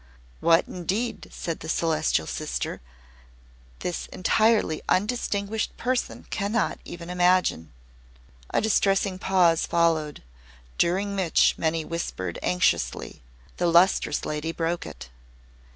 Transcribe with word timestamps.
"What, 0.39 0.67
indeed!" 0.67 1.29
said 1.31 1.59
the 1.59 1.69
Celestial 1.69 2.25
Sister. 2.25 2.81
"This 3.81 4.07
entirely 4.07 4.81
undistinguished 4.89 5.77
person 5.77 6.25
cannot 6.31 6.79
even 6.83 7.11
imagine." 7.11 7.71
A 8.49 8.61
distressing 8.61 9.19
pause 9.19 9.67
followed, 9.67 10.23
during 10.79 11.15
which 11.15 11.53
many 11.55 11.85
whispered 11.85 12.39
anxiously. 12.41 13.21
The 13.57 13.67
Lustrous 13.67 14.25
Lady 14.25 14.51
broke 14.51 14.87
it. 14.87 15.11